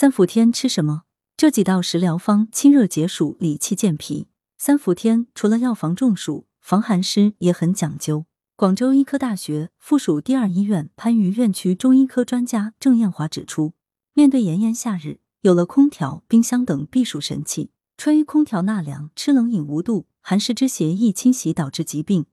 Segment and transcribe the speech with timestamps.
[0.00, 1.02] 三伏天吃什么？
[1.36, 4.28] 这几道食疗方清热解暑、理气健脾。
[4.56, 8.24] 三伏天除了要防中暑，防寒湿也很讲究。
[8.56, 13.74] 广州医科大学附属第二医院番禺院区中医科专家郑艳华指出，
[14.14, 22.24] 面对炎炎夏日，有了空调、冰箱等避暑神器，吹空调纳凉，吃冷饮无度，寒湿之邪易侵袭，导致疾病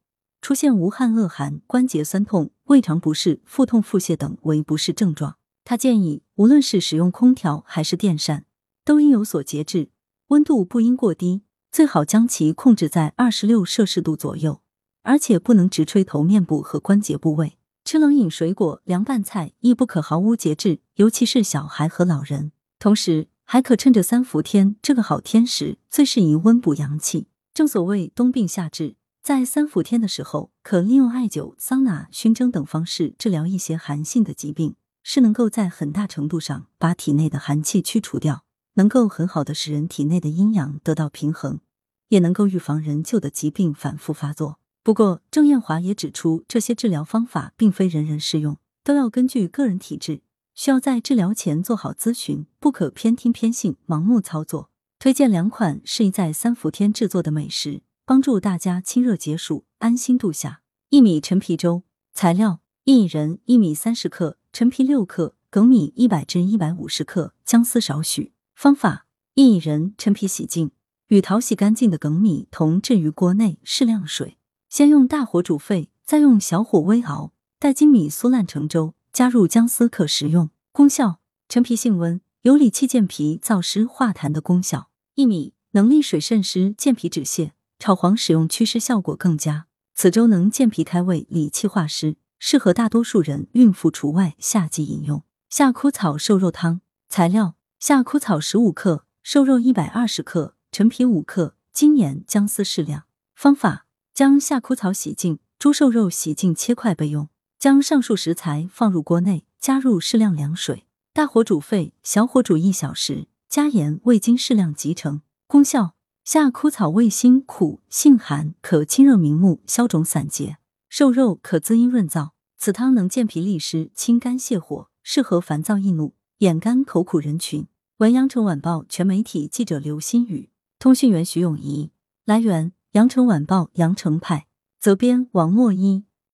[0.42, 5.36] 出现无汗恶寒、关节酸痛、胃肠不适、腹痛、腹泻等为不适症状。
[5.70, 8.46] 他建议，无论是使用空调还是电扇，
[8.86, 9.90] 都应有所节制，
[10.28, 14.62] 温度不应过低，最好将其控制在二十六摄氏度左右。
[15.02, 22.54] 而且不能直吹头面部和关节部位，吃冷饮、水果、凉拌菜亦不可毫无节制，尤其是小孩和老人。
[22.80, 27.28] 同时，还可趁着三伏天这个好天时，最适宜温补阳气。
[27.54, 34.78] 正所谓冬病夏治，在三伏天的时候，可利用艾灸、桑拿、熏蒸等方式治疗一些寒性的疾病，
[35.10, 41.62] 是能够在很大程度上把体内的寒气去除掉，能够很好的使人体内的阴阳得到平衡，
[42.10, 44.60] 也能够预防人旧的疾病反复发作。
[44.84, 54.70] 不过，郑艳华也指出，这些治疗方法并非人人适用，都要根据个人体质，需要在治疗前做好咨询，不可偏听偏信、盲目操作。
[55.00, 60.60] 推荐两款适宜在三伏天制作的美食，帮助大家清热解暑、安心度夏。
[60.90, 68.34] 薏米陈皮粥材料：薏仁一米三十克，陈皮六克，粳米一百至一百五十克，姜丝少许。
[68.56, 70.72] 方法：薏仁、陈皮洗净，
[71.10, 74.38] 与淘洗干净的粳米同置于锅内，适量水。
[74.70, 80.50] 先用大火煮沸，再用小火微熬，待粳米酥烂成粥，加入姜丝可食用。
[80.72, 84.90] 功效：陈皮性温，有理气健脾、燥湿化痰的功效。
[85.16, 89.68] 薏米能利水渗湿、健脾止泻，炒黄使用祛湿效果更佳。
[89.94, 95.24] 此粥能健脾开胃、理气化湿，适合大多数人（孕妇除外）夏季饮用。
[95.50, 103.04] 夏枯草瘦肉汤材料：夏枯草十五克，瘦肉一百二十克，陈皮五克，精盐、姜丝适量。
[103.36, 103.86] 方法。
[104.14, 107.30] 将夏枯草洗净，猪瘦肉洗净切块备用。
[107.60, 115.22] 将上述食材放入锅内，加入适量凉水，大火煮沸，小火煮一小时，加盐、味精适量即成。
[115.46, 115.94] 功效：
[116.26, 120.56] 夏枯草味辛苦，性寒，可清热明目、消肿散结；
[120.98, 122.32] 瘦肉可滋阴润燥。
[122.58, 127.68] 此汤能健脾利湿、清肝泻火，适合烦躁易怒、眼干口苦人群。
[127.98, 130.50] 文阳城晚报全媒体记者刘新宇，
[130.80, 131.92] 通讯员徐永怡。
[132.26, 132.72] 来源。
[132.94, 134.48] 阳城晚报阳城派
[134.80, 136.06] 责编王墨一。